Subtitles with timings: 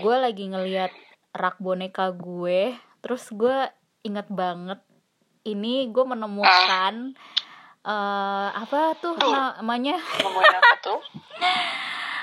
[0.00, 0.92] gue lagi ngeliat
[1.30, 3.68] rak boneka gue terus gue
[4.00, 4.80] inget banget
[5.42, 7.14] ini gue menemukan
[7.80, 9.32] eh apa tuh Duh.
[9.56, 11.00] namanya apa tuh?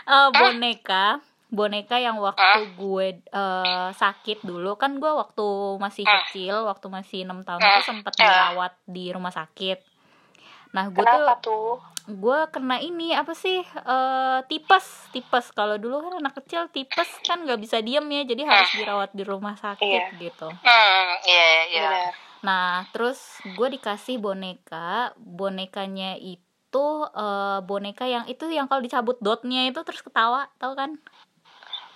[0.08, 5.48] Eh, boneka boneka yang waktu gue eh, sakit dulu kan gue waktu
[5.78, 8.20] masih kecil waktu masih enam tahun itu sempat Ah.
[8.22, 9.84] dirawat di rumah sakit
[10.72, 11.76] nah gue tuh tuh?
[12.10, 17.44] Gue kena ini apa sih eh tipes tipes kalau dulu kan anak kecil tipes kan
[17.44, 21.84] nggak bisa diem ya jadi harus dirawat di rumah sakit gitu Hmm, iya, iya.
[21.84, 22.14] Benar.
[22.40, 29.66] nah terus gue dikasih boneka bonekanya itu eh, boneka yang itu yang kalau dicabut dotnya
[29.66, 30.96] itu terus ketawa tau kan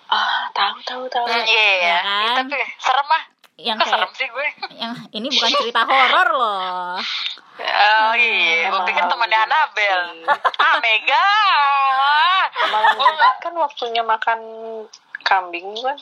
[0.04, 1.24] Ah, tahu tahu tahu.
[1.24, 1.88] Hmm, iya, iya.
[1.88, 2.44] Ya kan?
[2.44, 3.22] Tapi serem ah.
[3.56, 4.48] yang Kok serem kayak sih gue?
[4.76, 7.00] yang ini bukan cerita horor loh
[7.62, 10.00] Oh iya, gue Emang pikir temannya Anabel.
[10.62, 11.28] Ah, Mega.
[12.64, 14.40] Malam Gua Jumat kan waktunya makan
[15.22, 15.96] kambing kan.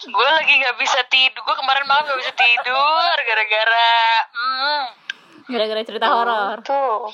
[0.00, 1.40] gue lagi nggak bisa tidur.
[1.40, 3.90] Gue kemarin malam nggak bisa tidur gara-gara
[4.28, 4.82] hmm,
[5.48, 7.08] gara-gara cerita horor Tuh.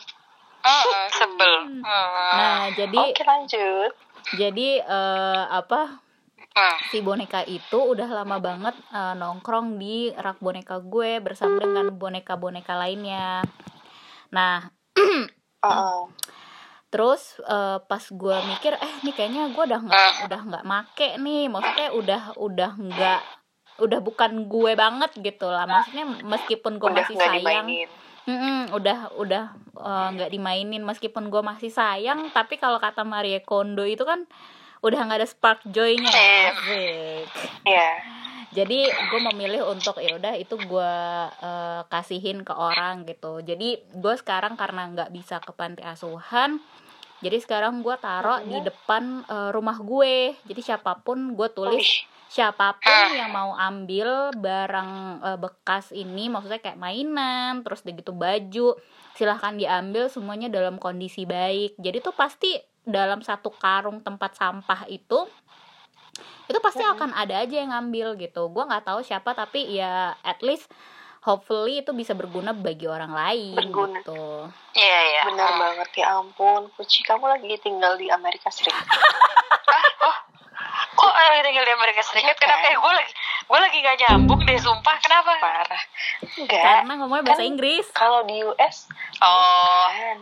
[0.60, 1.54] hmm, sebel.
[1.80, 2.10] Hmm.
[2.34, 3.92] nah jadi Oke lanjut.
[4.34, 6.02] jadi eh, apa
[6.54, 6.78] Hmm.
[6.86, 12.78] si boneka itu udah lama banget eh, nongkrong di rak boneka gue bersama dengan boneka-boneka
[12.78, 13.42] lainnya.
[14.32, 16.00] Nah, Heeh.
[16.92, 21.50] terus eh, pas gue mikir, eh nih kayaknya gue udah nggak udah nggak make nih,
[21.50, 23.20] maksudnya udah udah nggak
[23.82, 25.66] udah bukan gue banget gitu lah.
[25.66, 27.88] Maksudnya meskipun gue masih sayang, dimainin.
[28.24, 29.44] Mm-mm, udah udah
[29.74, 34.24] eh, nggak dimainin meskipun gue masih sayang, tapi kalau kata Marie Kondo itu kan
[34.84, 36.12] udah nggak ada spark joy-nya.
[36.12, 36.52] Iya.
[36.52, 37.26] Asik.
[38.54, 38.62] Iya.
[38.62, 38.78] jadi
[39.10, 40.94] gue memilih untuk ya udah itu gue
[41.42, 43.42] eh, kasihin ke orang gitu.
[43.42, 46.62] Jadi gue sekarang karena nggak bisa ke panti asuhan
[47.24, 50.36] jadi sekarang gue taruh di depan eh, rumah gue.
[50.44, 54.90] Jadi siapa pun gue tulis siapa pun yang mau ambil barang
[55.24, 58.68] eh, bekas ini maksudnya kayak mainan terus udah gitu baju
[59.14, 61.80] silahkan diambil semuanya dalam kondisi baik.
[61.80, 65.24] Jadi tuh pasti dalam satu karung tempat sampah itu
[66.44, 70.40] itu pasti akan ada aja yang ngambil gitu gue nggak tahu siapa tapi ya at
[70.40, 70.68] least
[71.20, 73.96] hopefully itu bisa berguna bagi orang lain Berguna.
[73.98, 74.24] gitu
[74.74, 75.20] Iya, iya.
[75.24, 75.58] Benar Hmm.
[75.62, 76.60] banget ya ampun.
[76.74, 78.82] Puci kamu lagi tinggal di Amerika Serikat.
[80.94, 82.28] Kok lagi tinggal di Amerika Serikat?
[82.28, 82.60] Iya, Kenapa?
[82.60, 82.68] kan?
[82.68, 83.12] Eh, gue lagi
[83.44, 84.96] gue lagi gak nyambung deh, sumpah.
[84.98, 85.30] Kenapa?
[85.38, 85.82] Parah.
[86.34, 86.60] Enggak.
[86.60, 88.76] karena ngomongnya bahasa Kan Inggris Kalau di US
[89.20, 90.18] Oh, kan.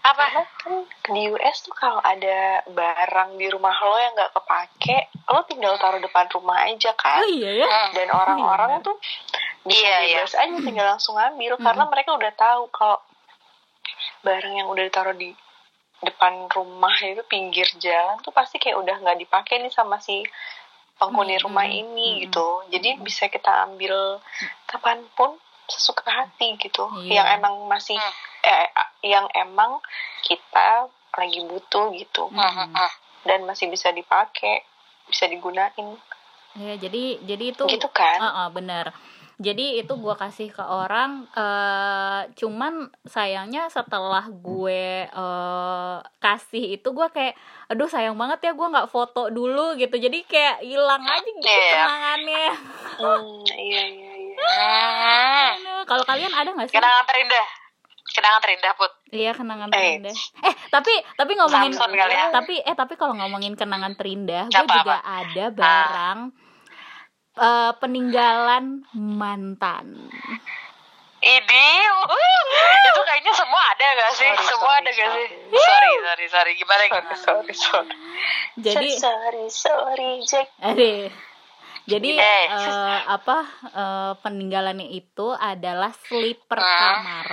[0.00, 0.24] Apa?
[0.32, 0.74] Karena kan
[1.12, 6.00] di US tuh kalau ada barang di rumah lo yang nggak kepake, lo tinggal taruh
[6.00, 7.20] depan rumah aja kan.
[7.20, 7.90] oh iya ya Hmm.
[7.92, 8.96] Dan orang-orang tuh
[9.60, 10.20] bisa Iya, iya.
[10.24, 12.96] aja tinggal langsung ambil karena mereka udah tahu kalau
[14.24, 15.32] barang yang udah ditaruh di
[16.00, 20.24] depan rumah itu pinggir jalan tuh pasti kayak udah nggak dipakai nih sama si
[20.96, 22.48] penghuni Hmm, rumah hmm, ini hmm, gitu.
[22.72, 24.16] Jadi bisa kita ambil
[24.64, 25.36] kapan pun
[25.70, 26.84] sesuka hati gitu.
[27.06, 27.22] Iya.
[27.22, 28.14] Yang emang masih Hmm.
[28.42, 28.68] eh,
[29.06, 29.80] yang emang
[30.24, 32.90] kita lagi butuh gitu Hmm, hmm, hmm.
[33.26, 34.62] dan masih bisa dipakai,
[35.06, 35.98] bisa digunain
[36.50, 38.18] ya jadi jadi itu gitu kan.
[38.18, 38.90] Heeh, bener
[39.40, 47.08] jadi itu gue kasih ke orang eh cuman sayangnya setelah gue eh kasih itu gue
[47.08, 47.32] kayak
[47.72, 52.46] aduh sayang banget ya gue nggak foto dulu gitu jadi kayak hilang aja gitu kenangannya
[53.00, 54.09] Hmm, iya iya.
[54.50, 55.50] Hmm.
[55.84, 57.46] Kalau kalian ada nggak sih Kenangan terindah.
[58.10, 58.90] Kenangan terindah, Put.
[59.10, 59.74] iya kenangan Eh.
[59.76, 62.30] terindah eh tapi tapi ngomongin Samson kali ya.
[62.30, 66.18] tapi eh tapi kalau ngomongin kenangan terindah gue Apa, juga ada barang
[67.36, 70.10] eh, peninggalan mantan
[71.20, 71.66] Ini,
[72.00, 72.40] uh,
[72.80, 74.24] itu kayaknya semua ada gak sih?
[74.24, 75.26] Sorry, semua sorry, ada gak sih?
[75.28, 75.60] sorry.
[75.60, 76.52] Sorry, sorry, sorry.
[76.56, 76.82] Gimana?
[76.88, 77.92] Sorry sorry sorry.
[78.56, 80.48] jadi sorry sorry Jack.
[80.64, 81.12] Aduh.
[81.90, 82.44] Jadi Eh.
[82.46, 86.78] eh, apa eh, peninggalannya itu adalah slipper Ah.
[86.96, 87.28] kamar.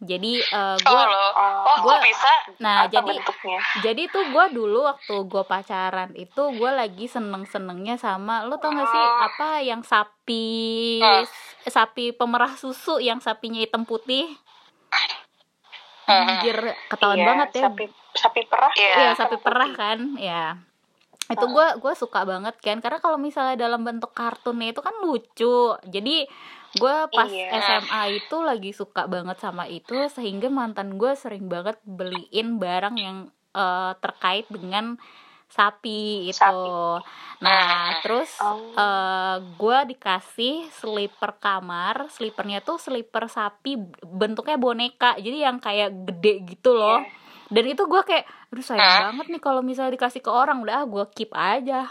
[0.00, 1.26] Jadi eh, Oh, gua lo.
[1.30, 2.32] Oh, Oh, kok bisa?
[2.58, 3.58] nah Apa jadi bentuknya?
[3.80, 8.72] jadi tuh gua dulu waktu gua pacaran itu gua lagi seneng senengnya sama lo tau
[8.72, 9.22] gak sih Oh.
[9.22, 11.22] apa yang sapi Ah.
[11.64, 14.26] sapi pemerah susu yang sapinya hitam putih
[16.02, 16.26] Hmm.
[16.28, 16.58] anjir
[16.88, 18.72] ketahuan Iya, banget ya Sapi sapi perah.
[18.74, 18.94] Iya.
[18.98, 20.58] Iya sapi perah kan ya
[21.32, 25.58] itu gue gue suka banget kan karena kalau misalnya dalam bentuk kartunnya itu kan lucu
[25.82, 26.16] jadi
[26.72, 27.52] gue pas Iya.
[27.60, 33.16] SMA itu lagi suka banget sama itu sehingga mantan gue sering banget beliin barang yang
[33.52, 34.96] eh, terkait dengan
[35.46, 37.04] sapi itu Sapi.
[37.38, 38.00] nah Hmm.
[38.00, 39.36] terus Oh.
[39.52, 46.72] gue dikasih slipper kamar slippernya tuh slipper sapi bentuknya boneka jadi yang kayak gede gitu
[46.72, 47.20] loh Iya.
[47.52, 49.00] Dan itu gue kayak aduh sayang Hah?
[49.12, 51.86] banget nih kalau misalnya dikasih ke orang udah gue keep aja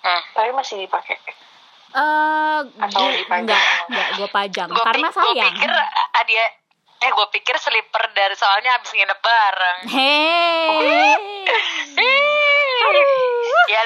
[0.00, 0.20] Hmm.
[0.30, 1.16] tapi masih dipakai
[1.94, 3.46] Eh, Atau gue dipajang?
[3.46, 5.54] enggak, enggak gue pajang Gue karena sayang.
[5.54, 6.44] pikir ah, dia
[6.98, 9.78] eh gue pikir slipper dari soalnya abis nginep bareng.
[9.88, 11.16] Hei.
[11.96, 13.04] ya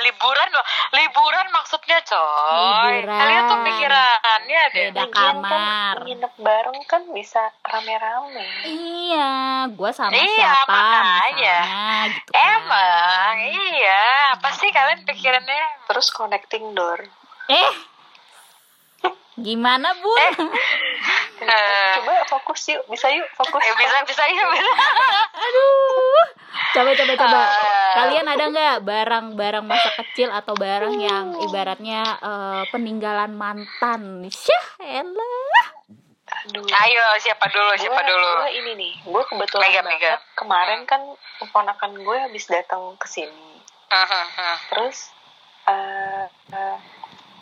[0.01, 2.99] liburan loh, liburan maksudnya coy.
[2.99, 3.19] Liburan.
[3.19, 4.87] Kalian tuh pikirannya deh.
[4.89, 5.95] Beda kamar.
[5.95, 9.33] kan nginep bareng kan bisa rame-rame Iya,
[9.69, 11.59] gue sama Iya, siapa makanya.
[11.59, 11.59] misalnya
[12.09, 12.43] gitu kan.
[12.55, 14.05] Emang, iya.
[14.33, 15.65] Apa sih kalian pikirannya?
[15.87, 17.01] terus connecting door
[17.47, 17.71] Eh,
[19.39, 20.21] gimana bun?
[21.39, 21.95] Eh.
[21.95, 24.73] coba fokus yuk bisa yuk fokus Eh, bisa bisa ya bisa.
[25.39, 26.27] Aduh,
[26.75, 27.39] coba coba coba.
[27.39, 27.93] Ah.
[27.95, 34.27] Kalian ada nggak barang-barang masa kecil atau barang yang ibaratnya eh, peninggalan mantan?
[34.27, 35.67] Syah, elah.
[36.45, 36.67] Aduh.
[36.67, 38.29] Ayo siapa dulu siapa Gua- dulu?
[38.37, 40.13] gua ini nih gue kebetulan Mega, banget Mega.
[40.35, 41.01] kemarin kan
[41.39, 43.63] keponakan gue habis datang ke sini
[44.69, 45.09] terus
[45.65, 46.77] eh eh,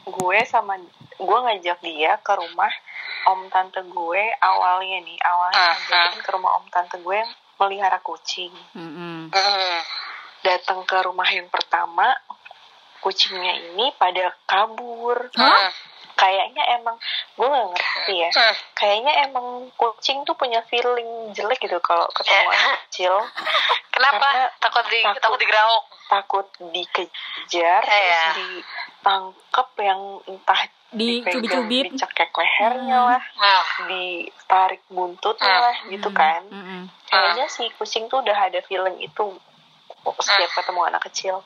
[0.06, 0.78] gue sama
[1.16, 2.72] gue ngajak dia ke rumah
[3.26, 7.98] om tante gue awalnya nih awalnya Ah, ngajakin ke rumah om tante gue yang melihara
[8.04, 8.52] kucing.
[10.44, 12.14] Datang ke rumah yang pertama
[13.00, 15.30] kucingnya ini pada kabur.
[15.36, 15.72] Hah?
[16.16, 16.96] kayaknya emang
[17.36, 18.30] gue nggak ngerti ya.
[18.72, 23.14] Kayaknya emang kucing tuh punya feeling jelek gitu kalau ketemu anak kecil.
[23.94, 24.24] Kenapa?
[24.24, 25.20] Karena takut di takut.
[25.20, 25.84] takut digerawok.
[26.06, 31.84] takut dikejar Eh, terus ditangkep yang entah Di dipegang, cubit-cubit.
[31.92, 33.08] dicekek lehernya Hmm.
[33.10, 35.64] lah Nah, ditarik buntutnya Hmm.
[35.64, 36.82] lah gitu Mm, kan mm-mm.
[37.06, 39.24] kayaknya si kucing tuh udah ada feeling itu
[40.16, 40.56] setiap Hmm.
[40.56, 41.36] ketemu anak kecil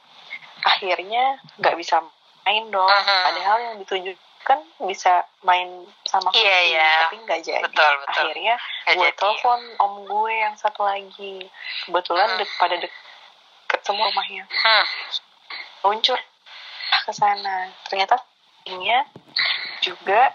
[0.60, 1.25] akhirnya
[1.56, 2.04] nggak bisa
[2.42, 3.22] main dong Hmm.
[3.25, 5.69] padahal yang ditujukan bisa main
[6.04, 6.90] sama kucing Iya, iya.
[7.02, 8.25] tapi nggak jadi Betul, betul.
[8.28, 8.54] akhirnya
[8.86, 9.16] gue jadi.
[9.16, 11.48] telepon om gue yang satu lagi
[11.82, 12.38] kebetulan Hmm.
[12.38, 14.84] dek pada deket semua rumahnya hmm.
[15.82, 16.20] luncur
[17.00, 18.20] ke sana ternyata
[18.60, 19.08] kucingnya
[19.81, 20.32] juga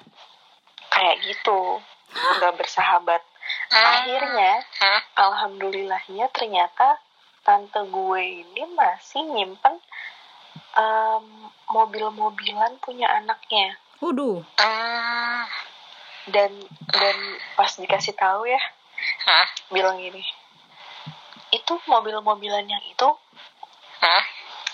[0.90, 1.80] kayak gitu
[2.38, 3.22] nggak bersahabat
[3.70, 5.02] akhirnya Hmm.
[5.16, 6.98] alhamdulillahnya ternyata
[7.42, 9.78] tante gue ini masih nyimpen
[10.74, 11.26] em,
[11.68, 14.42] mobil-mobilan punya anaknya Waduh.
[14.58, 15.44] Hmm.
[16.28, 16.52] dan
[16.90, 17.18] dan
[17.54, 18.62] pas dikasih tahu ya
[19.24, 19.48] Hah?
[19.70, 20.24] bilang gini
[21.52, 23.10] itu mobil-mobilan yang itu
[24.00, 24.24] Hah?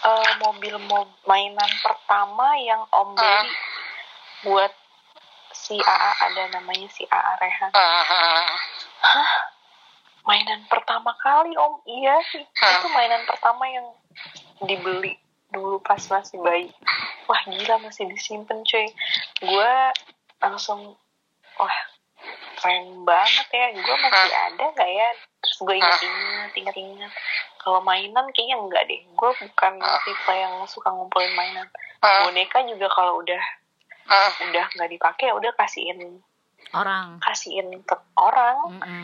[0.01, 3.51] eh, mobil mo- mainan pertama yang om beli
[4.41, 4.73] buat
[5.51, 7.71] si AA ada namanya si AA Rehan.
[7.71, 8.55] Hmm.
[9.01, 9.31] Hah?
[10.25, 11.81] Mainan pertama kali om.
[11.85, 12.43] Iya sih.
[12.57, 12.81] Hah?
[12.81, 13.87] Itu mainan pertama yang
[14.65, 15.17] dibeli
[15.51, 16.71] dulu pas masih bayi.
[17.27, 18.87] Wah gila masih disimpan cuy.
[19.43, 19.73] Gue
[20.41, 20.95] langsung
[21.59, 21.77] Wah
[22.57, 23.67] keren banget ya.
[23.75, 25.09] Gue masih ada gak ya?
[25.41, 27.11] Terus gue inget-inget Inget-inget
[27.61, 29.01] Kalau mainan kayaknya enggak deh.
[29.13, 29.73] Gue bukan
[30.07, 31.67] tipe yang suka ngumpulin mainan.
[32.01, 33.60] Boneka juga kalau udah
[34.11, 34.51] Hmm.
[34.51, 36.19] Udah nggak dipakai udah kasihin
[36.71, 37.19] Orang.
[37.19, 38.79] Kasihin ke orang.
[38.79, 39.03] Hmm.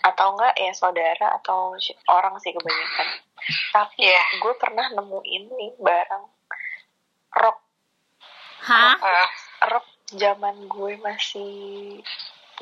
[0.00, 1.76] atau enggak ya saudara atau
[2.06, 3.08] orang sih kebanyakan
[3.72, 4.22] tapi Iya.
[4.38, 6.24] gue pernah nemuin nih barang
[7.34, 7.58] rok
[8.62, 8.94] Hah?
[8.94, 9.28] Hmm.
[9.66, 11.98] rok zaman gue masih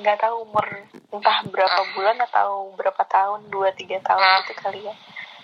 [0.00, 0.64] nggak tahu umur
[1.12, 4.40] entah berapa bulan atau berapa tahun dua tiga tahun Ah.
[4.40, 4.94] gitu kali ya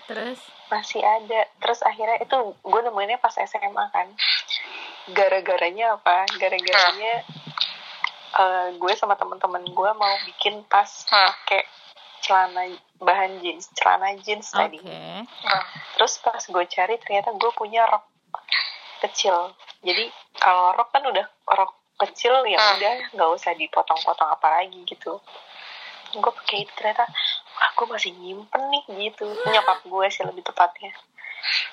[0.07, 0.39] Terus?
[0.67, 4.07] masih ada terus akhirnya itu gue nemuinnya pas SMA kan
[5.09, 7.23] gara-garanya apa gara-garanya
[8.33, 11.63] eh, gue sama teman-teman gue mau bikin tas pakai
[12.19, 14.57] celana bahan jeans celana jeans Oke.
[14.57, 15.23] tadi Hmm.
[15.95, 18.03] terus pas gue cari ternyata gue punya rok
[18.99, 22.75] kecil jadi kalau rok kan udah rok kecil ya Ah.
[22.75, 25.17] udah nggak usah dipotong-potong apa lagi gitu
[26.09, 27.05] gue pakai itu ternyata
[27.73, 30.93] gue masih nyimpen nih gitu nyokap gue sih lebih tepatnya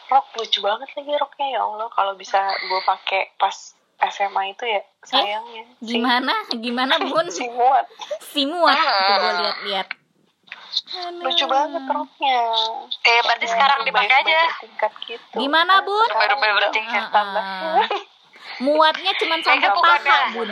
[0.07, 3.54] rok lucu banget lagi roknya ya allah kalau bisa gue pakai pas
[4.04, 6.35] SMA itu ya sayangnya si- Gimana?
[6.50, 7.26] Gimana bun?
[7.28, 7.87] si muat
[8.21, 8.75] Si muat.
[8.75, 9.16] Ah.
[9.16, 9.88] Gue lihat-lihat.
[11.16, 12.38] lucu banget roknya
[13.00, 14.40] Eh, berarti sekarang dipakai aja.
[14.59, 16.09] tingkat gitu Gimana bun?
[16.09, 17.04] Baru- baru bertingkat.
[17.09, 17.40] tambah.
[17.40, 17.87] Ah,
[18.57, 20.50] Muatnya cuma sampai Mega bukannya- paha bun.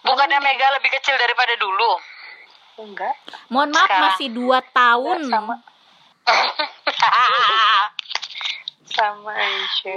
[0.00, 1.92] Bukannya Mega lebih kecil daripada dulu?
[2.80, 3.12] enggak
[3.46, 4.02] Mohon maaf Sekarang.
[4.08, 5.18] masih dua tahun.
[5.20, 5.54] Enggak, sama
[8.90, 9.96] sama aja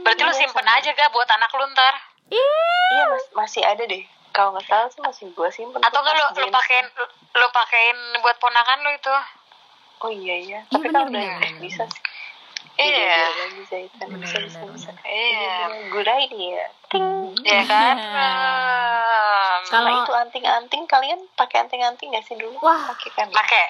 [0.00, 1.94] Berarti lu simpen aja gak buat anak lu ntar?
[2.28, 6.24] iya mas- masih ada deh kalau nggak salah sih masih gue simpen Atau gak lu,
[6.38, 6.86] lu pakein
[7.32, 9.14] lu pakein buat ponakan lu itu?
[9.98, 12.02] oh iya iya Iya, tapi kan bener, udah bisa sih
[12.78, 13.26] Iya.
[15.02, 15.66] Iya.
[15.90, 17.06] good idea ting
[17.40, 17.96] Iya kan?
[17.96, 18.30] Iya.
[18.78, 19.60] Hmm.
[19.64, 22.88] Kalau- Nah, itu anting-anting kalian pakai anting-anting nggak sih dulu Wah.
[22.88, 23.66] pakai kan pakai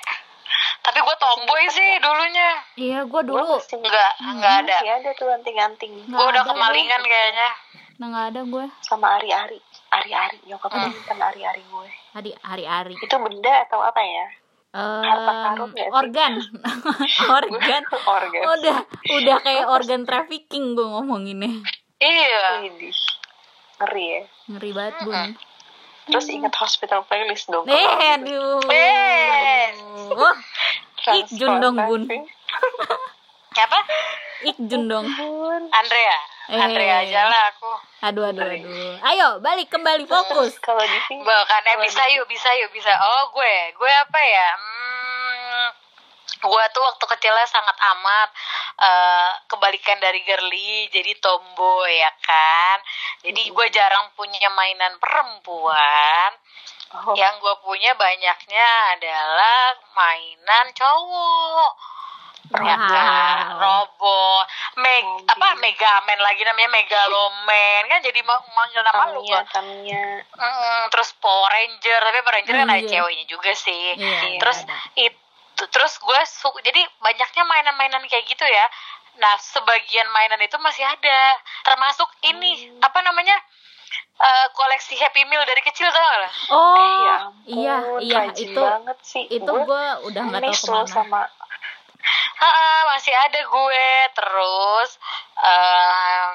[0.80, 2.50] Tapi gue tomboy sih dulunya.
[2.74, 4.76] iya gue Gue dulu masih Enggak, enggak ada.
[4.78, 7.50] Masih ada tuh anting-anting Gue udah kemalingan kayaknya.
[7.96, 9.58] nah nggak ada gue sama ari-ari.
[9.90, 10.80] Ari-ari, nyokap Hmm.
[10.82, 11.88] gue nyimpan ari-ari gue.
[12.10, 14.26] hari hari-hari Itu benda atau apa ya?
[14.70, 15.92] Harta karun nggak sih?
[15.92, 16.32] organ
[17.38, 18.42] organ Organ.
[18.52, 18.76] udah
[19.10, 21.64] udah kayak organ trafficking gue ngomonginnya
[21.98, 22.62] Iya.
[23.78, 24.22] Ngeri ya.
[24.46, 25.30] ngeri banget bun
[26.08, 27.64] Terus ingat hospital playlist dong.
[27.64, 27.92] eh gitu.
[28.14, 29.64] aduh Eh.
[30.10, 30.36] wah
[31.08, 32.04] Ikjun dong, Bun.
[32.04, 32.36] Transplantasi.
[33.64, 33.80] Apa?
[34.40, 35.62] ikjun dong Bun.
[35.68, 36.18] Andrea.
[36.48, 36.56] Eh.
[36.56, 37.72] Andrea aja lah aku.
[38.00, 42.48] aduh aduh aduh ayo balik kembali fokus Kalau di sini eh, Kalau bisa yuk, bisa
[42.56, 42.88] yuk, bisa.
[42.94, 44.48] Oh gue, gue apa ya?
[44.54, 44.97] Hmm,
[46.38, 48.28] gue tuh waktu kecilnya sangat amat
[48.78, 52.78] eh, kebalikan dari girly, jadi tomboy ya kan.
[53.20, 56.30] Jadi gue jarang punya mainan perempuan.
[56.88, 61.72] Oh, Yang gue punya banyaknya adalah mainan cowok.
[62.48, 64.48] Ya kan, robot,
[64.80, 65.28] meg Mobil.
[65.28, 69.20] apa Megaman lagi namanya Megaloman kan jadi ma- manggil nama lu.
[69.52, 70.24] Tamiya.
[70.32, 72.88] Mm, terus Power Ranger tapi Power Ranger kan ada Iya.
[72.88, 74.80] ceweknya juga sih Iya, terus ada.
[74.96, 75.27] itu
[75.66, 78.66] terus gue su jadi banyaknya mainan-mainan kayak gitu ya.
[79.18, 81.20] Nah sebagian mainan itu masih ada.
[81.66, 82.86] Termasuk ini Hmm.
[82.86, 83.34] apa namanya
[84.18, 87.16] eh, koleksi Happy Meal dari kecil tau gak lah oh eh, ya
[87.48, 89.24] iya ampun, iya rajin itu banget sih.
[89.30, 90.86] itu gue udah nggak tahu ke mana.
[90.86, 91.22] sama
[92.38, 92.50] Ha,
[92.94, 94.90] masih ada gue terus
[95.38, 96.34] em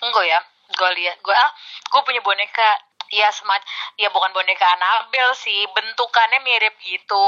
[0.00, 0.38] enggak ya
[0.70, 1.50] gue lihat gue ah
[1.90, 2.70] gue punya boneka.
[3.10, 3.66] Ya semacam
[3.98, 7.26] ya bukan boneka Annabelle sih bentukannya mirip gitu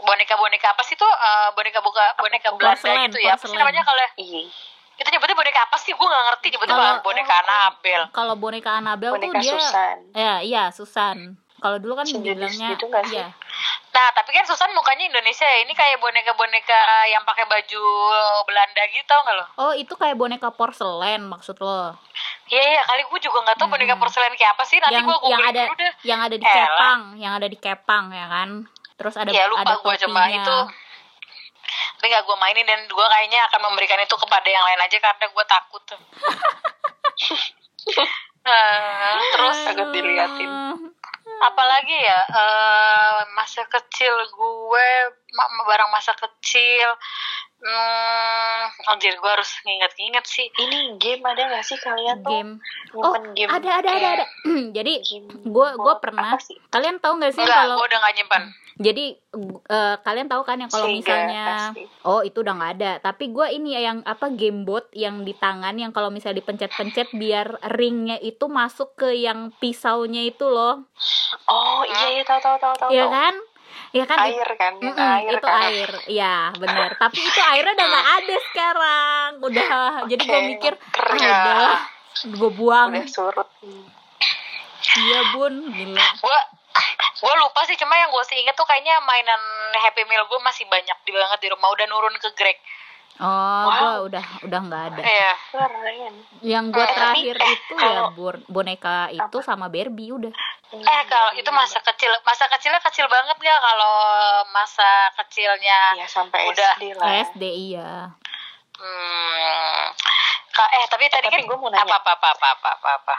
[0.00, 1.08] boneka boneka apa sih tuh?
[1.08, 3.34] Eh, boneka buka boneka Belanda Porselen, gitu ya.
[3.34, 4.42] Apa sih namanya kalau Iya.
[4.96, 5.92] itu nyebutnya boneka apa sih?
[5.92, 8.06] Gue nggak ngerti nyebutnya Kalau- boneka Annabelle.
[8.10, 9.96] kalau boneka Annabelle tuh Boneka dia Susan.
[10.12, 11.18] ya iya Susan.
[11.58, 12.22] Kalau dulu kan Sejenis
[12.54, 13.34] dibilangnya gitu iya.
[13.88, 15.58] Nah tapi kan Susan mukanya Indonesia ya.
[15.60, 16.78] Ini kayak boneka boneka
[17.08, 17.82] yang pakai baju
[18.44, 19.44] Belanda gitu tau nggak lo?
[19.58, 21.98] Oh itu kayak boneka porselen maksud lo?
[22.46, 22.80] Iya iya.
[22.84, 24.02] Kali gue juga nggak tahu boneka Hmm.
[24.02, 24.78] porselen kayak apa sih.
[24.78, 25.92] Nanti yang gue yang googling ada dulu deh.
[26.04, 26.54] yang ada di Elah.
[26.64, 28.50] kepang yang ada di kepang ya kan
[28.98, 30.42] terus ada ya lupa ada gue coba topinya.
[30.42, 30.58] itu
[31.98, 35.24] tapi nggak gue mainin dan gue kayaknya akan memberikan itu kepada yang lain aja karena
[35.26, 36.00] gue takut tuh
[38.48, 40.50] Eh, terus Agak diliatin.
[41.38, 44.88] apalagi ya eh, masa kecil gue
[45.62, 46.88] barang masa kecil
[47.62, 52.30] hmm, anjir gue harus nginget-nginget sih Ini game ada nggak sih kalian tuh?
[52.30, 52.52] game
[52.96, 54.26] oh game ada ada ada ada
[54.76, 56.56] jadi game gue gue pernah sih?
[56.70, 58.42] kalian tahu nggak sih enggak kalau gue udah gak nyimpan
[58.78, 59.18] jadi
[59.66, 61.82] eh, kalian tahu kan yang kalau misalnya pasti.
[62.06, 65.74] oh itu udah nggak ada tapi gue ini ya yang apa gamebot yang di tangan
[65.74, 70.86] yang kalau misalnya dipencet-pencet biar ringnya itu masuk ke yang pisaunya itu loh
[71.48, 72.90] Oh iya iya tahu tahu tahu tahu.
[72.94, 73.12] ya tahu.
[73.12, 73.34] kan
[73.94, 74.18] ya kan?
[74.28, 75.60] Air kan, yang Mm-mm, air itu kan.
[75.68, 75.90] air.
[76.10, 76.90] Ya benar.
[76.96, 79.28] Tapi itu airnya udah nggak ada sekarang.
[79.42, 79.68] Udah
[80.10, 81.80] jadi gue mikir ah udahlah
[82.26, 82.88] gue buang.
[82.92, 83.48] Udah surut.
[84.98, 85.54] iya bun.
[85.72, 86.08] Gila.
[86.22, 86.38] Gue
[87.18, 87.76] gue lupa sih.
[87.80, 89.42] Cuma yang gue sih inget tuh kayaknya mainan
[89.78, 91.68] Happy Meal gue masih banyak di banget di rumah.
[91.72, 92.58] Udah nurun ke Greg
[93.18, 93.74] oh Wow.
[93.74, 96.14] gue udah udah nggak ada iya Keren.
[96.40, 100.32] yang gue Eh, terakhir eh, itu ya kalau- boneka itu sama Barbie udah
[100.68, 103.94] eh kalau itu masa kecil masa kecilnya kecil banget gak kalau
[104.48, 106.76] masa kecilnya ya sampai Udah.
[106.76, 107.08] SD lah.
[107.26, 107.90] SD iya
[108.76, 109.82] hmm,
[110.60, 111.82] eh tapi tadi tapi kan gua mau nanya.
[111.82, 113.16] apa apa apa apa apa apa, apa.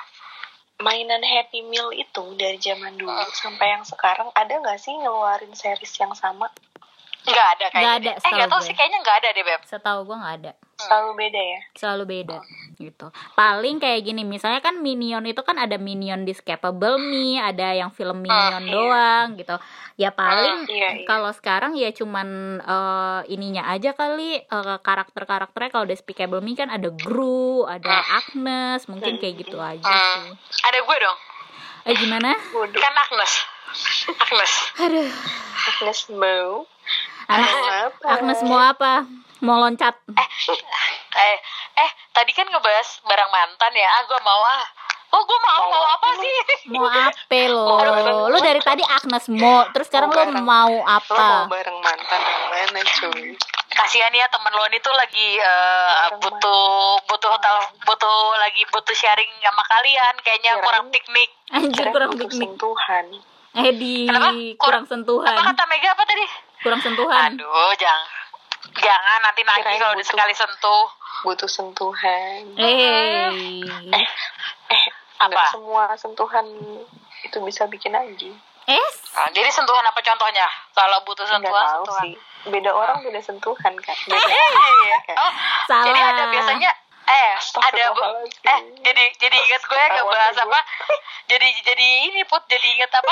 [0.79, 3.35] Mainan Happy Meal itu dari zaman dulu Hmm.
[3.35, 6.47] sampai yang sekarang ada nggak sih ngeluarin series yang sama?
[7.29, 8.15] Nggak ada kayaknya Nggak ada, deh.
[8.19, 8.65] eh nggak tahu gue.
[8.65, 11.59] sih kayaknya nggak ada deh beb setahu gue nggak ada Selalu beda ya.
[11.73, 12.37] selalu beda
[12.77, 17.91] gitu paling kayak gini misalnya kan Minion itu kan ada Minion Discapable Me ada yang
[17.91, 18.71] film Minion iya.
[18.71, 19.55] doang gitu
[19.95, 21.03] ya paling Iya, iya.
[21.03, 22.27] kalau sekarang ya cuman
[22.59, 29.17] eh, ininya aja kali eh, karakter-karakternya kalau Despicable Me kan ada Gru ada Agnes mungkin
[29.17, 30.31] kayak gitu aja Hmm.
[30.47, 31.17] sih ada gue dong
[31.81, 33.33] eh gimana kan Agnes
[34.17, 35.09] Agnes aduh
[35.69, 36.63] Agnes Mo.
[37.29, 38.05] Agnes, apa?
[38.09, 38.93] Agnes mau apa?
[39.39, 39.95] Mau loncat.
[40.09, 41.37] Eh
[41.75, 43.87] eh tadi kan ngebahas barang mantan ya.
[43.87, 44.65] Ah gue mau ah.
[45.09, 46.33] Oh gue mau Mau mau apa apa sih?
[46.67, 47.65] mau apa lo?
[47.65, 50.37] Mau lu dari tadi Agnes mau terus sekarang Mau lu bareng.
[50.39, 53.33] mau Lo mau apa bareng mantan yang mana cuy?
[53.71, 56.65] kasihan ya temen lo ini tuh lagi eh, Bareng butuh
[57.05, 60.13] butuh tel- butuh lagi butuh sharing sama kalian.
[60.19, 61.29] Kayaknya Kirain- kurang piknik.
[61.49, 62.49] Anjir kurang piknik.
[62.49, 63.05] sentuhan.
[63.51, 64.29] eh di Kenapa?
[64.29, 65.33] kurang Kurang- apa sentuhan.
[65.47, 66.25] kata Mega apa tadi
[66.59, 68.07] kurang sentuhan aduh jangan
[68.75, 70.09] jangan nanti Kirain kalau udah butuh.
[70.09, 70.85] sekali sentuh
[71.19, 72.43] Butuh sentuhan.
[72.55, 73.27] eh
[73.91, 74.83] Eh,
[75.17, 75.27] Apa?
[75.27, 76.47] nggak semua sentuhan
[77.21, 78.31] itu bisa bikin anjing.
[78.65, 80.47] es Nah, jadi sentuhan apa contohnya?
[80.71, 82.03] Kalau butuh nggak sentuhan, tahu sentuhan.
[82.05, 82.13] sih
[82.47, 84.97] beda orang beda sentuhan kan beda Iya.
[85.13, 85.31] Oh,
[85.65, 86.71] salah jadi ada biasanya
[87.03, 90.59] eh ada bu- eh jadi jadi inget gue Ketahuan bahas apa
[91.27, 93.11] jadi jadi ini put jadi inget apa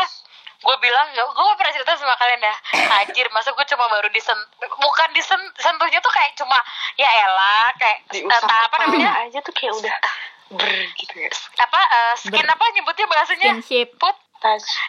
[0.57, 2.57] gue bilang gue pernah cerita sama kalian dah
[3.01, 6.57] anjir masa gue cuma baru disen bukan disen sentuhnya tuh kayak cuma
[6.97, 9.11] ya elah kayak diusap eh, apa namanya.
[9.29, 9.97] aja tuh kayak udah
[10.47, 11.29] ber gitu ya.
[11.59, 13.59] Apa eh, skin Ber- apa nyebutnya bahasanya?
[13.59, 13.99] Skinship.
[13.99, 14.15] Put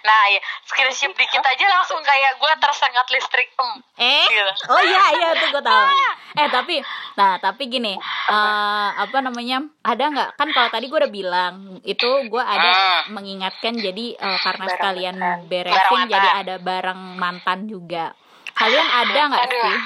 [0.01, 3.71] nah ya skinship dikit aja langsung kayak gue tersengat listrik em.
[3.97, 4.27] Eh?
[4.29, 4.53] Gitu.
[4.69, 5.87] oh iya iya tuh gue tahu.
[6.39, 6.79] Eh tapi
[7.15, 10.31] nah tapi gini eh apa namanya ada nggak?
[10.35, 13.01] Kan kalau tadi gue udah bilang itu gue ada Ah.
[13.09, 15.39] mengingatkan jadi eh, karena Barang sekalian mantan.
[15.47, 18.13] beresin Barang jadi ada barang mantan juga.
[18.55, 19.77] Kalian ada nggak sih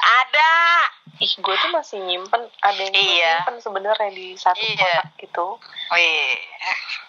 [0.00, 0.50] ada
[1.16, 3.32] ih gue tuh masih nyimpen ada yang gue Iya.
[3.38, 5.04] simpen sebenarnya di satu Iya.
[5.04, 5.46] kotak gitu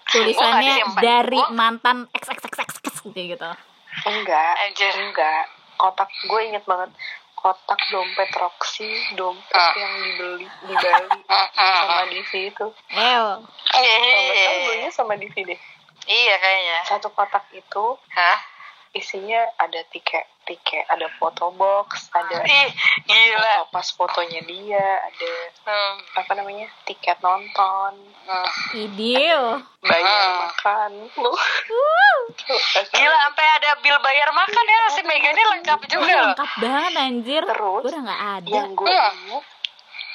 [0.05, 1.01] tulisannya Gua nggak disimpan.
[1.01, 3.50] dari Gua- mantan xxxx gitu gitu
[4.05, 4.91] enggak Anjir.
[4.93, 5.43] enggak
[5.75, 6.91] kotak gue inget banget
[7.33, 9.74] kotak dompet Roxy dompet Ah.
[9.74, 11.10] yang dibeli di Bali
[11.79, 13.39] sama Divi itu eh kalau
[13.74, 15.60] Iya, belinya sama Divi deh
[16.03, 16.77] iya kayaknya.
[16.86, 18.38] satu kotak itu Hah?
[18.91, 22.70] isinya ada tiket tiket ada foto box ada Ih,
[23.01, 23.63] gila.
[23.63, 25.31] foto pas fotonya dia ada
[25.62, 25.96] Hmm.
[26.17, 27.93] apa namanya tiket nonton
[28.27, 28.48] hmm.
[28.75, 30.50] idil bayar Ah.
[30.50, 31.31] makan lu
[32.91, 36.15] Gila, sampai ada bil bayar makan ya si Mega ini lengkap Ih, juga.
[36.27, 39.08] lengkap banget anjir Terus, gue udah nggak ada yang gue Iya.
[39.13, 39.46] inget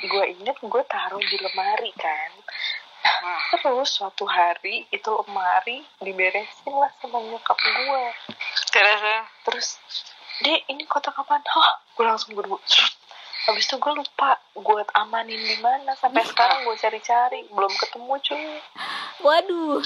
[0.04, 2.30] gue inget gue taruh di lemari kan
[3.06, 3.38] Hmm.
[3.62, 8.04] terus suatu hari itu lemari diberesin lah sama nyokap gue
[8.68, 9.00] Terus
[9.40, 9.68] terus
[10.42, 11.40] dek ini kotak apaan?
[11.44, 11.70] Hah?
[11.96, 12.60] Gue langsung buru
[13.46, 15.94] habis itu gue lupa gue amanin di mana.
[15.94, 17.46] Sampai sekarang gue cari-cari.
[17.46, 18.58] Belum ketemu cuy.
[19.22, 19.78] Waduh.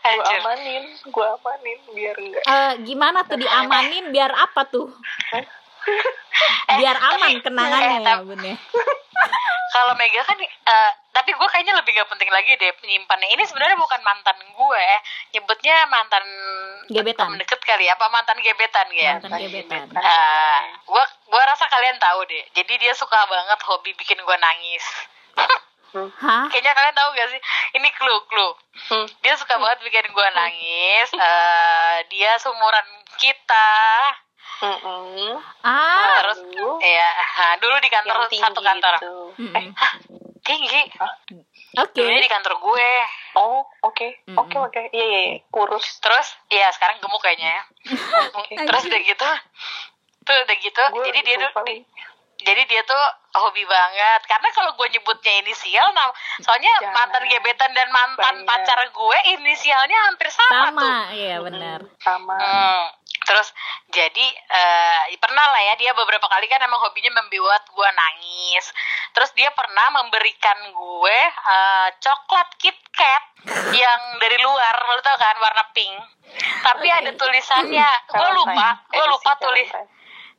[0.00, 4.14] Gue amanin gue amanin biar enggak Eh, gimana tuh diamanin?
[4.14, 4.88] Biar apa tuh?
[6.80, 8.56] Biar aman kenangannya eh, ya tapi- bun ya
[9.70, 13.28] Kalau Mega kan eh, tapi gue kayaknya lebih gak penting lagi deh penyimpannya.
[13.34, 14.86] Ini sebenarnya bukan mantan gue,
[15.36, 16.24] nyebutnya mantan
[16.90, 17.38] Gebetan.
[17.38, 19.22] deket kali ya, apa mantan gebetan ya.
[19.22, 22.44] mantan gebetan Eh, gua gua rasa kalian tahu deh.
[22.50, 24.84] Jadi dia suka banget hobi bikin gue nangis.
[26.22, 27.40] hah Kayaknya kalian tahu gak sih?
[27.78, 28.52] Ini clue clue.
[28.90, 29.06] Hmm.
[29.22, 31.08] Dia suka banget bikin gue nangis.
[31.14, 32.86] Eh, dia seumuran
[33.18, 33.70] kita.
[34.60, 35.40] Mm-mm.
[35.64, 36.38] ah Terus
[36.84, 37.08] ya
[37.64, 38.92] dulu di kantor satu kantor.
[39.00, 39.16] itu.
[39.40, 39.56] Mm-mm.
[39.56, 39.66] Eh,
[40.42, 40.82] Tinggi.
[41.76, 42.90] oke Dulunya di kantor gue.
[43.38, 45.36] oh oke oke oke iya iya iya.
[45.52, 47.62] kurus Terus ya sekarang gemuk kayaknya ya.
[48.68, 49.30] Terus udah gitu.
[50.24, 50.82] Tuh udah gitu.
[50.92, 51.80] Gue jadi dia tuh nih.
[52.40, 53.04] jadi dia tuh
[53.36, 56.08] hobi banget karena kalau gue nyebutnya inisial nah
[56.40, 56.96] soalnya Jangan.
[56.96, 58.48] mantan gebetan dan mantan Banyak.
[58.48, 62.84] pacar gue inisialnya hampir sama, tuh sama iya benar sama Hmm.
[63.30, 63.54] Terus
[63.94, 68.74] jadi eh, pernah lah ya dia beberapa kali kan emang hobinya membuat gue nangis.
[69.14, 73.24] Terus dia pernah memberikan gue eh, coklat KitKat
[73.70, 75.94] yang dari luar lo tau kan warna pink.
[76.66, 77.90] Tapi ada tulisannya.
[78.10, 79.70] Gue lupa gue lupa tulis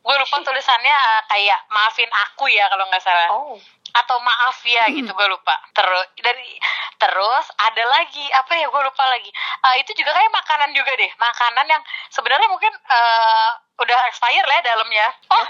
[0.01, 3.29] gue lupa tulisannya eh, kayak maafin aku ya kalau nggak salah.
[3.31, 3.55] Oh
[3.91, 5.55] atau maaf ya gitu gue lupa.
[5.75, 6.57] Terus dari
[6.97, 9.29] terus ada lagi apa ya gue lupa lagi.
[9.71, 11.11] Eh, itu juga kayak makanan juga deh.
[11.17, 13.49] Makanan yang sebenarnya mungkin eh,
[13.81, 15.07] udah expire lah ya dalamnya.
[15.31, 15.47] Oh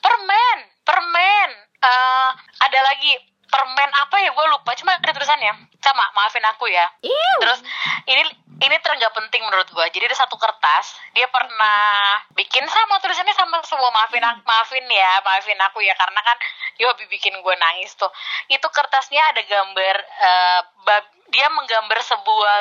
[0.00, 1.50] permen permen.
[1.80, 3.12] Eh, ada lagi
[3.50, 7.34] permen apa ya gue lupa cuma ada tulisannya sama maafin aku ya Iu.
[7.42, 7.60] Terus
[8.06, 8.22] ini
[8.60, 9.88] ini nggak penting menurut gua.
[9.88, 15.24] Jadi ada satu kertas, dia pernah bikin sama tulisannya sama semua maafin aku, maafin ya,
[15.24, 16.36] maafin aku ya karena kan
[16.76, 18.12] dia hobi bikin gua nangis tuh.
[18.52, 22.56] Itu kertasnya ada gambar eh, bab- dia menggambar sebuah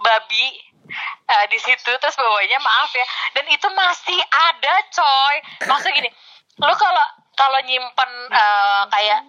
[0.00, 0.46] babi
[1.28, 3.06] eh, di situ terus bawahnya maaf ya.
[3.36, 5.36] Dan itu masih ada, coy.
[5.68, 6.10] Maksudnya gini,
[6.64, 9.20] lu kalau kalau nyimpen eh, kayak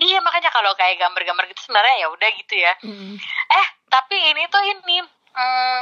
[0.00, 2.72] iya makanya kalau kayak gambar-gambar gitu sebenarnya ya udah gitu ya.
[2.80, 3.20] Mm.
[3.50, 5.80] eh tapi ini tuh ini mm,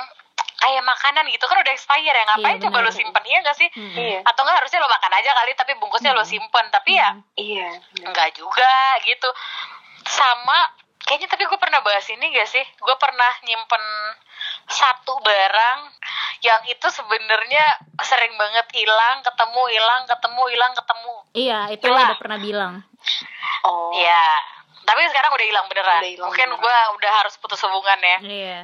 [0.58, 2.24] kayak makanan gitu kan udah expire ya.
[2.34, 3.68] Ngapain Iya, coba lo simpen iya gak sih?
[3.70, 3.94] Mm.
[3.94, 4.20] iya.
[4.26, 6.66] Atau enggak harusnya lo makan aja kali tapi bungkusnya lo simpen.
[6.74, 7.68] Tapi ya iya
[8.02, 9.30] enggak juga gitu.
[10.08, 10.74] Sama
[11.06, 12.64] kayaknya tapi gue pernah bahas ini gak sih?
[12.82, 13.84] Gue pernah nyimpen
[14.68, 15.80] satu barang
[16.44, 17.64] yang itu sebenarnya
[17.98, 20.97] sering banget hilang ketemu hilang ketemu hilang ketemu
[21.32, 22.80] iya itu udah pernah bilang.
[23.62, 23.90] Oh.
[23.92, 24.24] Ya
[24.82, 26.00] tapi sekarang udah hilang beneran.
[26.00, 28.18] Udah hilang mungkin gue udah harus putus hubungan ya.
[28.20, 28.58] Iya.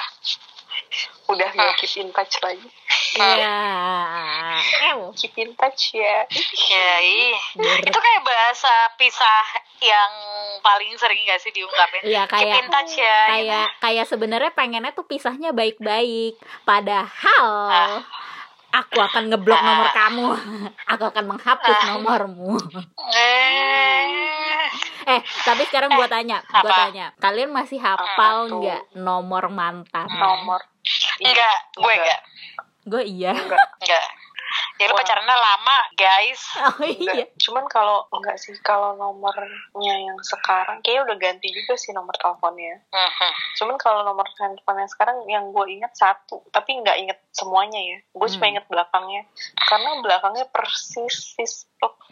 [1.25, 2.67] udah gak keep in touch lagi
[3.15, 3.57] Iya.
[4.89, 5.13] Ew.
[5.13, 6.25] keep in touch ya
[6.65, 6.89] ya
[7.53, 9.45] Ber- itu kayak bahasa pisah
[9.79, 10.11] yang
[10.59, 14.91] paling sering gak sih diungkapin Iya keep kayak in touch ya kayak kayak sebenarnya pengennya
[14.91, 16.37] tuh pisahnya baik-baik.
[16.63, 17.99] Padahal Ah.
[18.73, 19.65] aku akan ngeblok Ah.
[19.67, 20.27] nomor kamu.
[20.91, 21.85] aku akan menghapus Ah.
[21.91, 22.53] nomormu.
[23.13, 24.69] eh
[25.05, 26.75] eh, tapi sekarang gua tanya, gua apa?
[26.87, 27.05] tanya.
[27.17, 30.07] Kalian masih hafal nggak nomor mantan?
[30.09, 30.61] nomor
[31.19, 32.21] enggak gue enggak
[32.83, 33.31] Gue iya.
[33.33, 34.07] enggak enggak
[34.77, 37.25] ya lu pacarannya lama guys Oh enggak iya.
[37.41, 39.49] cuman kalau enggak sih kalau nomornya
[39.97, 43.31] yang sekarang kayaknya udah ganti juga sih nomor teleponnya Mhm.
[43.57, 47.97] cuman kalau nomor handphone yang sekarang yang gue inget satu tapi nggak inget semuanya ya
[48.03, 48.51] gue cuma Hmm.
[48.51, 49.21] inget belakangnya
[49.57, 51.65] karena belakangnya persis sis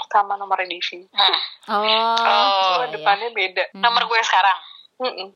[0.07, 1.37] sama nomor Divi Hmm.
[1.69, 1.83] Oh.
[2.17, 3.77] Oh, cuma iya, depannya beda iya.
[3.77, 4.57] nomor gue sekarang
[5.01, 5.29] Mm-mm.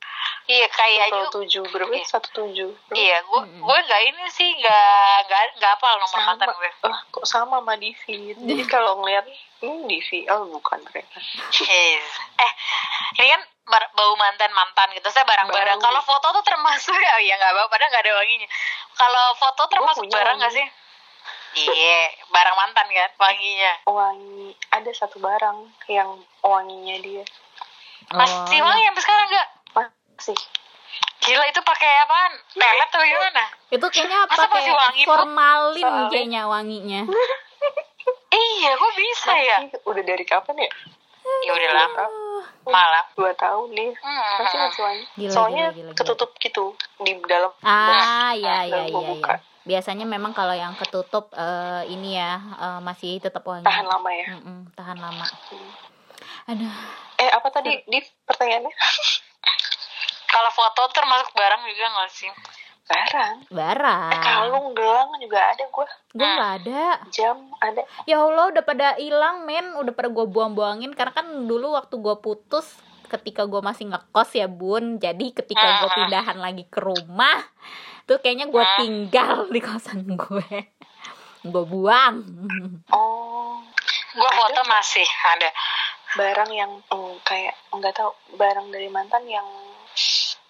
[0.45, 2.05] iya kayak satu aja tujuh berapa Iya.
[2.05, 6.53] satu tujuh iya gue gue nggak ini sih nggak nggak nggak hafal nomor sama mantan
[6.53, 9.25] gue lah kok sama sama Divi jadi kalau ngeliat
[9.59, 11.17] ini Divi oh bukan ternyata
[11.55, 12.05] Yes.
[12.37, 12.51] Eh,
[13.17, 15.07] ini kan bau mantan mantan gitu.
[15.09, 15.81] Saya barang-barang.
[15.81, 15.85] Bau.
[15.89, 18.47] Kalau foto tuh termasuk ya, ya nggak apa, padahal nggak ada wanginya.
[18.93, 20.67] Kalau foto termasuk barang nggak sih?
[21.55, 21.99] Iya,
[22.29, 23.73] barang mantan kan wanginya.
[23.87, 27.23] wangi ada satu barang yang wanginya dia
[28.11, 29.47] Masih Oh, wangi sampai sekarang nggak?
[31.25, 32.33] Gila itu pakai apaan?
[32.53, 33.43] Pelet atau gimana?
[33.67, 35.09] Itu kayaknya Masa pakai masih wangi, Bu?
[35.09, 37.01] formalin kayaknya wanginya.
[38.27, 39.57] Iya, kok bisa ya?
[39.81, 40.69] Udah dari kapan ya
[41.41, 42.05] Ya udah lama,
[42.63, 43.05] malah.
[43.15, 44.35] dua tahun nih Hmm.
[44.37, 45.97] masih masih wangi Gila, soalnya gila, gila, gila.
[45.97, 46.65] ketutup gitu
[46.99, 49.33] di dalam Ah, Nah, ya ya dan gua ya buka.
[49.33, 49.37] ya.
[49.65, 53.63] Biasanya memang kalau yang ketutup eh, ini ya eh, masih tetap wangi.
[53.63, 55.25] tahan lama ya Mm-mm, tahan lama.
[55.25, 55.71] Hmm.
[56.47, 56.73] Aduh.
[57.17, 58.69] eh apa tadi di pertanyaannya
[60.35, 62.31] Kalau foto termasuk barang juga nggak sih?
[62.85, 64.13] barang Barang.
[64.13, 66.85] eh kalung gelang juga ada gue Gue nggak ada.
[67.09, 71.73] jam ada Ya Allah udah pada hilang men, udah pada gue buang-buangin karena kan dulu
[71.73, 75.95] waktu gue putus ketika gue masih ngekos ya bun, jadi ketika gue Ah.
[75.95, 77.41] pindahan lagi ke rumah,
[78.03, 78.77] tuh kayaknya gue Ah.
[78.77, 80.49] tinggal di kosan gue,
[81.43, 82.21] gue buang.
[82.87, 83.65] oh
[84.11, 85.49] Gue foto masih ada.
[86.13, 89.43] barang yang mm, kayak nggak tahu barang dari mantan yang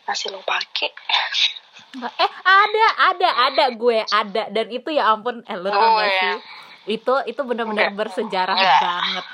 [0.05, 0.89] masih lo pakai
[1.95, 6.05] Eh ada, ada, ada gue ada dan itu ya ampun, eh lu tau Oh, gak
[6.05, 6.19] ya.
[6.19, 6.35] sih?
[6.91, 8.81] Itu itu benar-benar bersejarah Enggak.
[8.83, 9.25] banget.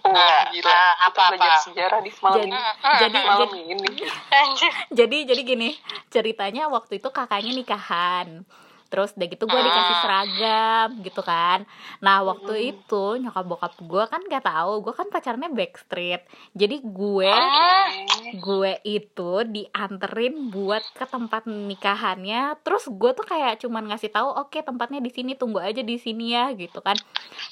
[0.00, 1.30] oh Nggak, gila kita apa-apa.
[1.36, 2.58] belajar sejarah di malam Jadi, ini
[2.96, 3.88] jadi, malam jadi, ini
[4.32, 4.72] Anjir.
[4.88, 5.68] jadi jadi gini
[6.08, 8.48] ceritanya waktu itu kakaknya nikahan
[8.90, 10.02] terus udah gitu gue dikasih Ah.
[10.02, 11.62] seragam gitu kan.
[12.02, 16.26] Nah waktu itu nyokap bokap gue kan gak tahu gue kan pacarnya backstreet.
[16.52, 17.86] Jadi gue Ah.
[18.34, 22.58] gue itu dianterin buat ke tempat nikahannya.
[22.60, 26.34] Terus gue tuh kayak cuman ngasih tahu oke tempatnya di sini tunggu aja di sini
[26.34, 26.98] ya gitu kan.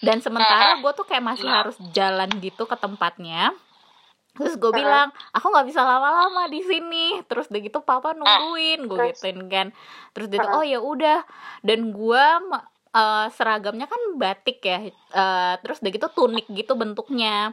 [0.02, 3.54] Dan sementara gue tuh kayak masih harus jalan gitu ke tempatnya
[4.38, 7.20] terus gue bilang aku nggak bisa lama-lama di sini.
[7.26, 9.68] Terus udah gitu papa nungguin gue gituin kan.
[10.14, 11.26] Terus dia tuh oh ya udah.
[11.60, 12.24] Dan gue
[12.94, 17.52] eh, seragamnya kan batik ya Eh, terus udah gitu tunik gitu bentuknya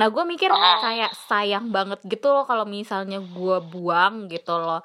[0.00, 0.80] nah gue mikir Ah.
[0.80, 4.80] kayak sayang banget gitu loh kalau misalnya gue buang gitu loh.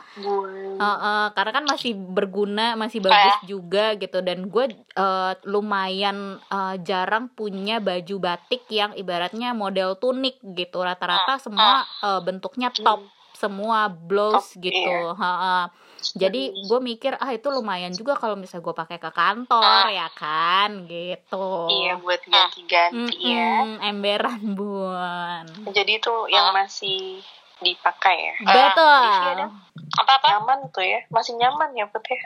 [0.75, 4.19] Eh, eh, karena kan masih berguna masih bagus juga gitu.
[4.19, 10.83] Dan gue eh, lumayan eh, jarang punya baju batik yang ibaratnya model tunik gitu.
[10.83, 14.79] Rata-rata semua eh, bentuknya top semua blouse Top, gitu.
[14.79, 15.11] iya.
[15.13, 15.59] Ha-ha.
[16.15, 20.87] jadi gue mikir ah itu lumayan juga kalau misalnya gue pakai ke kantor ya kan?
[20.87, 21.47] Gitu.
[21.67, 23.67] Iya buat ganti-ganti ya.
[23.67, 25.45] Mm-mm, emberan bun.
[25.75, 27.19] Jadi itu yang masih
[27.59, 28.35] dipakai ya?
[28.43, 29.01] Betul.
[29.03, 29.47] Divya ada?
[29.95, 30.27] Apa-apa?
[30.39, 30.99] nyaman tuh ya?
[31.11, 32.19] Masih nyaman ya Put ya?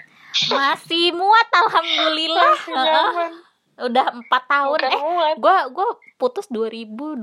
[0.53, 2.55] Masih muat alhamdulillah.
[2.69, 2.83] Ha-ha.
[2.85, 3.33] nyaman
[3.79, 4.75] udah empat tahun.
[4.75, 5.87] Bukan eh muat gue gue
[6.19, 7.19] putus 2012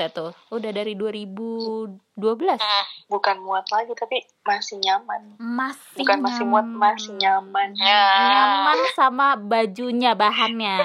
[0.00, 0.32] ya tuh.
[0.48, 2.84] Udah dari 2012 Hmm.
[3.08, 5.36] bukan muat lagi tapi masih nyaman.
[5.36, 7.72] Masih bukan masih muat masih nyaman.
[7.76, 8.04] Ya.
[8.28, 10.76] nyaman sama bajunya bahannya.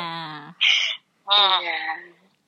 [1.25, 1.79] Iya.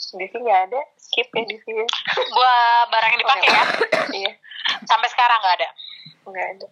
[0.07, 1.87] Divi nggak ada skip ya Divi ya
[2.31, 2.53] Gua
[2.87, 3.63] barang yang dipakai ya.
[4.23, 4.31] iya.
[4.87, 5.69] Sampai sekarang nggak ada.
[6.27, 6.67] nggak ada.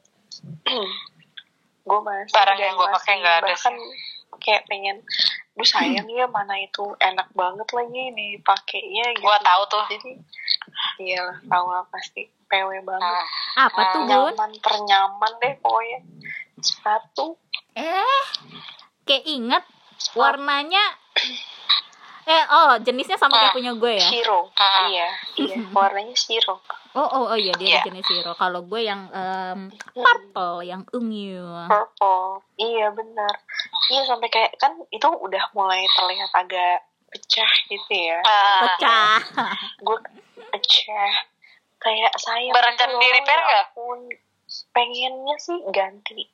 [1.86, 3.76] Gue masih Barang yang gua pakai nggak ada bahkan
[4.42, 5.00] kayak pengen
[5.56, 9.24] Duh sayang ya mana itu enak banget lagi dipakainya gitu.
[9.24, 9.86] Gua tahu tuh.
[9.88, 10.12] Jadi
[11.00, 13.08] iya tahu lah pasti PW banget.
[13.08, 13.64] Hmm.
[13.64, 16.00] apa tuh bun Nyaman ternyaman deh pokoknya.
[16.60, 17.40] Sepatu
[17.76, 18.24] eh
[19.08, 19.64] kayak inget
[20.16, 20.84] warnanya
[22.26, 23.56] eh oh jenisnya sama kayak Ah.
[23.56, 24.50] punya gue ya Shiro.
[24.54, 24.86] Ah.
[24.88, 25.08] Iya,
[25.38, 25.56] iya.
[25.76, 26.58] Warnanya Shiro.
[26.96, 27.82] oh oh oh iya dia Iya.
[27.86, 32.40] jenis zero kalau gue yang em, purple yang ungu Purple.
[32.56, 33.36] Iya benar.
[33.90, 38.24] Iya sampai kayak kan itu udah mulai terlihat agak pecah gitu ya.
[38.24, 38.60] Ah.
[38.64, 39.20] pecah
[39.78, 40.00] Gue
[40.50, 41.14] pecah.
[41.78, 43.66] Kayak saya Berencana di repair nggak?
[44.72, 46.26] Pengennya sih ganti.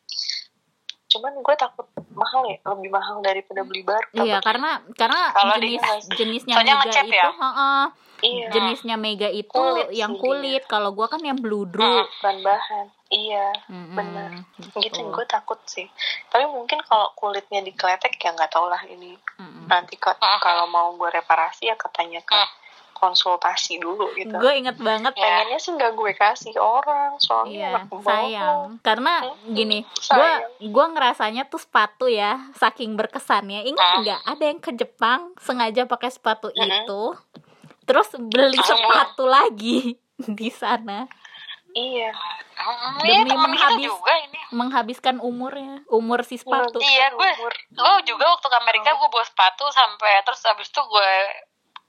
[1.11, 4.07] Cuman gue takut mahal ya, lebih mahal daripada beli baru.
[4.15, 7.29] iya karena karena Kalau di- jenis jenisnya soalnya mega ngecat itu ya?
[7.31, 7.83] heeh,
[8.21, 8.47] iya.
[8.49, 11.83] jenisnya mega itu Kulit yang kulit kalau gua kan yang bludru
[12.23, 12.87] bahan-bahan.
[13.11, 13.51] Iya.
[13.67, 14.29] Mm-mm, bener.
[14.55, 14.79] gitu.
[14.79, 15.83] Gitu gue takut sih.
[16.31, 19.19] Tapi mungkin kalau kulitnya dikletek ya nggak tau lah ini.
[19.35, 19.67] Mm-mm.
[19.67, 22.47] Nanti kalau mau gue reparasi ya katanya ke Ah.
[23.01, 24.29] Konsultasi dulu gitu.
[24.31, 25.25] gue inget banget Ya.
[25.41, 28.05] pengennya sih nggak gue kasih orang soalnya Iya, anak bawah.
[28.05, 28.59] sayang.
[28.79, 30.31] Karena Hmm, gini, gua
[30.69, 33.65] gua ngerasanya tuh sepatu ya, saking berkesannya.
[33.65, 33.97] Ingat Ah.
[33.99, 36.61] nggak ada yang ke Jepang sengaja pakai sepatu Mm-mm.
[36.79, 37.03] itu,
[37.83, 39.97] terus beli Langsung sepatu lagi
[40.31, 41.09] di sana,
[41.71, 42.13] iya
[42.53, 44.39] Hmm, Demi Iya temen kita menghabis- juga ini.
[44.51, 46.77] menghabiskan umurnya, umur si sepatu.
[46.77, 47.35] Iya, gue-.
[47.71, 51.11] Gue juga waktu ke Amerika gue bawa sepatu sampai terus abis itu gue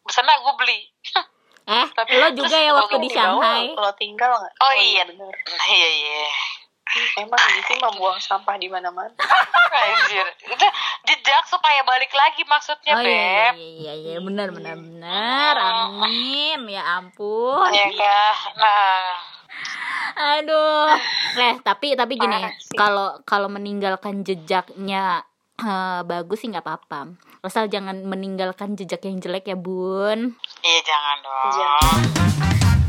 [0.02, 0.78] di sana gue beli.
[1.64, 3.70] Eh, Tapi lo juga ya waktu di Shanghai.
[3.70, 5.02] lo tinggal nggak Oh, iya.
[5.04, 5.30] bener
[5.64, 6.26] Iya iya.
[7.16, 9.08] emang gitu mah buang sampah di mana-mana
[9.72, 10.28] Anjir.
[10.44, 10.66] Itu
[11.06, 13.54] jejak supaya balik lagi maksudnya, Oh iya, iya Beb.
[13.56, 15.54] iya iya benar benar benar.
[15.56, 16.68] Amin.
[16.68, 17.72] Ya ampun.
[17.72, 18.36] Iya kah?
[18.54, 19.08] Nah,
[20.36, 20.92] Aduh.
[21.34, 22.76] Eh, tapi tapi gini, sih.
[22.76, 25.24] kalau kalau meninggalkan jejaknya
[25.56, 27.08] eh, bagus sih nggak apa-apa
[27.42, 32.81] asal jangan meninggalkan jejak yang jelek ya bun iya jangan dong jangan.